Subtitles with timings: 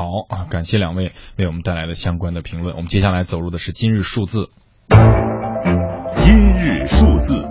[0.00, 2.74] 好啊，感谢两位为我们带来的相关的评论。
[2.74, 4.48] 我们接下来走入的是今日数字。
[6.16, 7.46] 今日数字，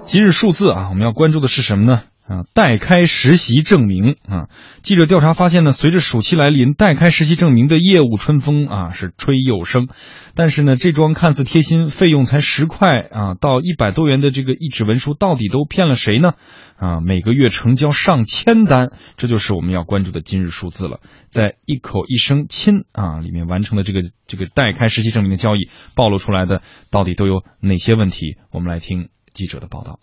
[0.00, 2.04] 今日数字啊，我们要关注的是什么呢？
[2.30, 4.46] 啊，代开实习证明啊！
[4.82, 9.88] 记者调查发现呢，随着暑期来临，代开实习证明的业务春风啊是吹又生。
[10.36, 16.34] 但是呢，这桩看似贴心、费用才十块啊到一百多元的这个一纸文书，到底都骗了谁呢？
[16.76, 21.00] 啊，每个月成交上千单，这就是我们要关注的今日数字了。
[21.30, 28.36] 在一口一声亲啊里面完成的这个这个代开实习证明的交易，暴露出来的到底都有哪些问题？
[28.52, 29.98] 我们来听记者的报道。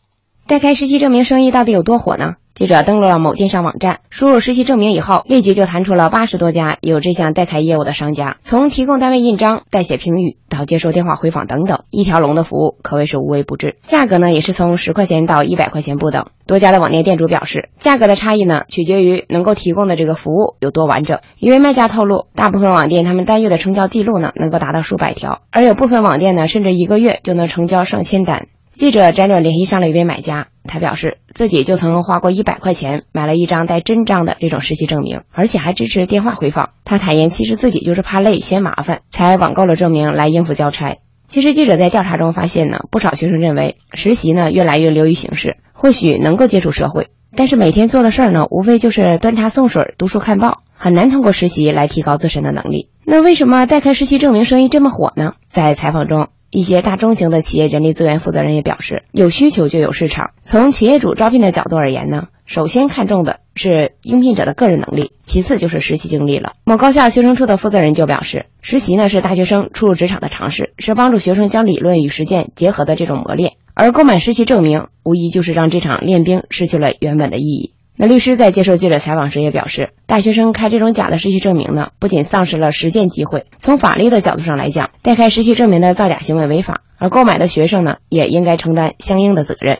[0.47, 2.35] 代开实习证明生意到底有多火呢？
[2.53, 8.37] 记者登录了某电商网站，输入实习证明以后，立即就弹出了八十多家有这项代开业务的商家。
[8.39, 13.75] 从提供单位印章、代写评语到接受电话回访等等，一条龙的服务可谓是无微不至。
[13.81, 16.27] 价格呢，也是从十块钱到一百块钱不等。
[16.45, 21.19] 多家的网店店主表示，价格的差异呢，取决于能够提供的这个服务有多完整。
[21.39, 28.47] 一位卖家透露，大部分网店他们单月的成交记录呢，能够达到数百条，而有部分网店呢，甚至一个月就能成交上千单。
[28.77, 36.69] 记者辗转联系上了一位买家，他表示自己就曾花过一百块钱买了一张带真章的这种实习证明，而且还支持电话回访。
[36.85, 40.97] 他坦言，其实自己就是怕累嫌麻烦，才网购了证明来应付交差。
[41.27, 52.89] 其实记者在调查中发现呢，不少学生认为实习呢越来越流于形式，或许能够接触社会，但是每天做的事儿呢，无非就是端茶送水、读书看报，很难通过实习来提高自身的能力。
[53.03, 55.33] 那为什么代开实习证明生意这么火呢？
[55.47, 56.27] 在采访中。
[56.57, 60.31] 一些大中型的企业人力资源负责人也表示，有需求就有市场。
[60.39, 66.53] 从企业主招聘的角度而言呢，首先看重的是应聘者的个人能力，其次就是实习经历了。
[66.63, 73.53] 某高校学生处的负责人就表示，实习呢是大学生初入职场的尝试，是帮助学生将理论与实践结合的这种磨练。
[73.75, 77.73] 而购买实习证明，无疑就是让这场练兵失去了原本的意义。
[77.99, 89.79] 那律师在接受记者采访时也表示，大学生开这种假的实习证明呢，不仅丧失了实践机会，从法律的角度上来讲，代开实习证明的造假行为违法，而购买的学生呢，也应该承担相应的责任。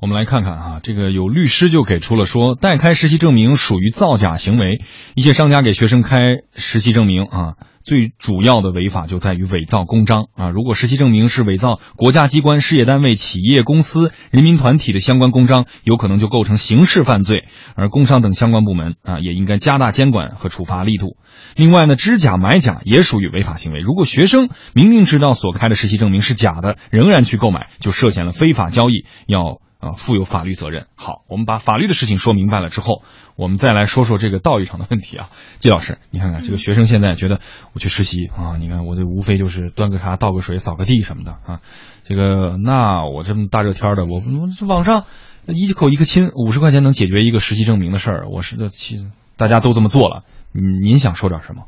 [0.00, 4.82] 我们来看看啊，这个有律师就给出了说，代开实习证明属于造假行为，
[5.14, 6.18] 一些商家给学生开
[6.54, 7.54] 实习证明啊。
[7.82, 10.48] 最主要的违法就在于伪造公章啊！
[10.48, 17.44] 如果实习证明是伪造国家机关、事业单位、企业公司、人民团体的相关公章，有可能就构成刑事犯罪。
[17.76, 21.18] 而工商等相关部门啊，也应该加大监管和处罚力度。
[21.56, 23.80] 另外呢，知假买假也属于违法行为。
[23.80, 29.60] 如果学生明明知道所开的实习证明是假的，仍然去购买，就涉嫌了非法交易，要。
[29.84, 30.86] 啊，负有法律责任。
[30.96, 33.02] 好，我们把法律的事情说明白了之后，
[33.36, 35.28] 我们再来说说这个道义上的问题啊。
[35.58, 37.40] 季老师，你看看这个学生现在觉得
[37.74, 41.60] 我去实习啊，你看我这无非就是端个茶、倒个水、扫个地什么的啊。
[42.04, 45.04] 这个那我这么大热天的，我我网上
[45.46, 50.24] 一口一个亲，五十块钱能解决一个实习证明的事儿，我是其实大家都这么做了。
[50.52, 51.64] 您您想说点什么？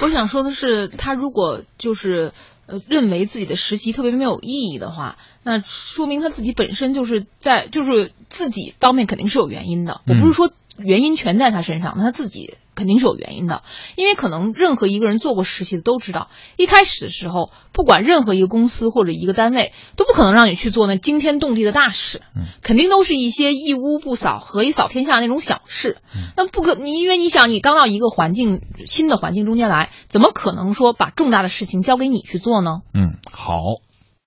[0.00, 2.32] 我想说的是，他如果就是
[2.66, 5.16] 呃认为自己的实习特别没有意义的话。
[5.42, 10.00] 那说明他自己本身就是在，就是自己方面肯定是有原因的。
[10.06, 13.62] 我不是说原因全在他身上，那他自己肯定是有原因的。
[13.96, 22.22] 因为可能任何一个人做过实习的都知道，一开始的时候，不管任何一个公司或者一个单位，都不可能让你去做那惊天动地的大事，
[22.62, 25.98] 肯定都是一些一屋不扫，何以扫天下那种小事。
[26.36, 32.80] 那不可你，因为你想，你刚到一个环境新的环境中间来，怎么可能说把重大的事情交给你去做呢？
[32.92, 33.54] 嗯，好。